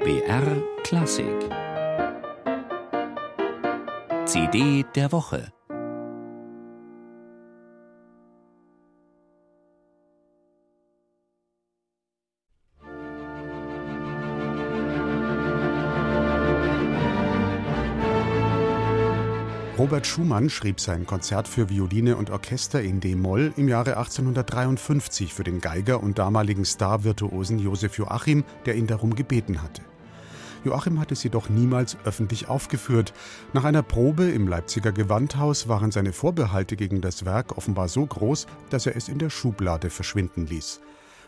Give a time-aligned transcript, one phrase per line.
[0.00, 1.26] BR Klassik.
[4.26, 5.52] CD der Woche
[19.78, 25.44] Robert Schumann schrieb sein Konzert für Violine und Orchester in D-Moll im Jahre 1853 für
[25.44, 29.82] den Geiger und damaligen Star-Virtuosen Josef Joachim, der ihn darum gebeten hatte.
[30.64, 33.14] Joachim hatte es jedoch niemals öffentlich aufgeführt.
[33.52, 38.48] Nach einer Probe im Leipziger Gewandhaus waren seine Vorbehalte gegen das Werk offenbar so groß,
[38.70, 40.80] dass er es in der Schublade verschwinden ließ.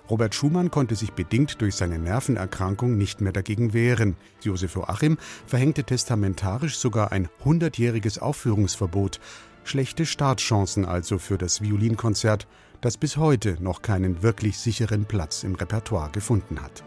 [0.08, 4.16] Robert Schumann konnte sich bedingt durch seine Nervenerkrankung nicht mehr dagegen wehren.
[4.42, 9.20] Josef Joachim verhängte testamentarisch sogar ein hundertjähriges Aufführungsverbot.
[9.64, 12.46] Schlechte Startchancen also für das Violinkonzert,
[12.80, 16.82] das bis heute noch keinen wirklich sicheren Platz im Repertoire gefunden hat.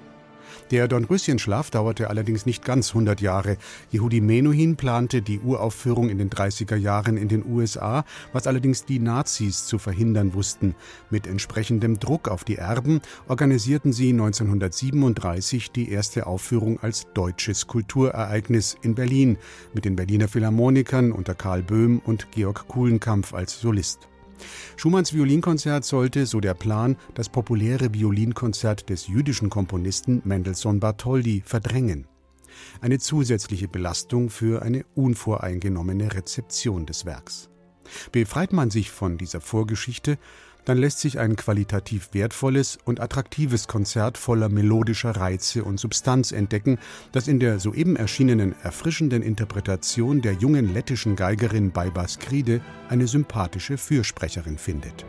[0.73, 3.58] Der Dornröschenschlaf dauerte allerdings nicht ganz 100 Jahre.
[3.91, 8.97] Yehudi Menuhin plante die Uraufführung in den 30er Jahren in den USA, was allerdings die
[8.97, 10.73] Nazis zu verhindern wussten.
[11.12, 18.75] Mit entsprechendem Druck auf die Erben organisierten sie 1937 die erste Aufführung als deutsches Kulturereignis
[18.81, 19.38] in Berlin
[19.75, 24.09] mit den Berliner Philharmonikern unter Karl Böhm und Georg Kuhlenkampf als Solist.
[24.75, 32.08] Schumanns Violinkonzert sollte, so der Plan, das populäre Violinkonzert des jüdischen Komponisten Mendelssohn Bartholdy verdrängen.
[32.81, 37.50] Eine zusätzliche Belastung für eine unvoreingenommene Rezeption des Werks.
[38.11, 40.17] Befreit man sich von dieser Vorgeschichte,
[40.66, 46.78] dann lässt sich ein qualitativ wertvolles und attraktives Konzert voller melodischer Reize und Substanz entdecken,
[47.11, 53.78] das in der soeben erschienenen erfrischenden Interpretation der jungen lettischen Geigerin Baiba Skride eine sympathische
[53.78, 55.06] Fürsprecherin findet.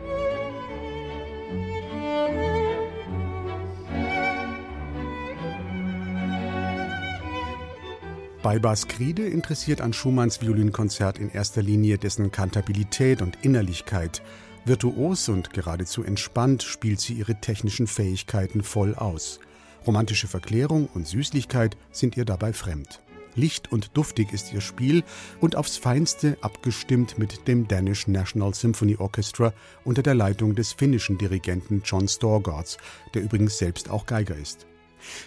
[8.45, 14.21] Baiba Skride interessiert an Schumanns Violinkonzert in erster Linie dessen Kantabilität und Innerlichkeit,
[14.65, 19.39] Virtuos und geradezu entspannt spielt sie ihre technischen Fähigkeiten voll aus.
[19.85, 22.99] Romantische Verklärung und Süßlichkeit sind ihr dabei fremd.
[23.35, 25.03] Licht und duftig ist ihr Spiel
[25.39, 31.19] und aufs Feinste abgestimmt mit dem Danish National Symphony Orchestra unter der Leitung des finnischen
[31.19, 32.77] Dirigenten John Storgårds,
[33.13, 34.65] der übrigens selbst auch Geiger ist.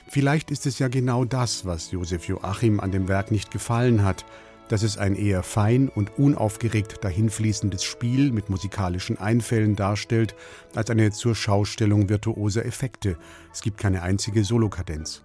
[0.08, 4.24] Vielleicht ist es ja genau das, was Josef Joachim an dem Werk nicht gefallen hat,
[4.68, 10.34] dass es ein eher fein und unaufgeregt dahinfließendes Spiel mit musikalischen Einfällen darstellt,
[10.74, 13.16] als eine zur Schaustellung virtuoser Effekte.
[13.52, 15.22] Es gibt keine einzige Solokadenz.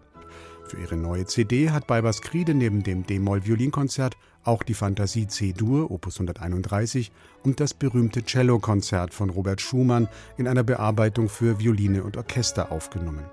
[0.66, 6.16] Für ihre neue CD hat Balbers Kriede neben dem D-Moll-Violinkonzert auch die Fantasie C-Dur, Opus
[6.16, 7.12] 131,
[7.44, 13.26] und das berühmte Cello-Konzert von Robert Schumann in einer Bearbeitung für Violine und Orchester aufgenommen.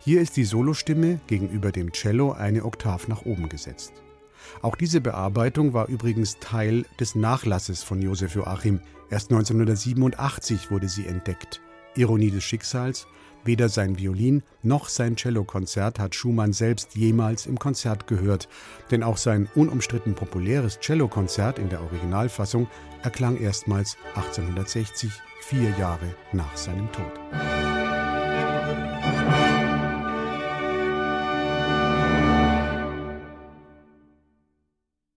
[0.00, 3.92] Hier ist die Solostimme gegenüber dem Cello eine Oktav nach oben gesetzt.
[4.62, 8.80] Auch diese Bearbeitung war übrigens Teil des Nachlasses von Josef Joachim.
[9.10, 11.60] Erst 1987 wurde sie entdeckt.
[11.94, 13.06] Ironie des Schicksals,
[13.44, 18.48] weder sein Violin noch sein Cellokonzert hat Schumann selbst jemals im Konzert gehört,
[18.90, 22.68] denn auch sein unumstritten populäres Cellokonzert in der Originalfassung
[23.02, 25.10] erklang erstmals 1860,
[25.40, 27.67] vier Jahre nach seinem Tod.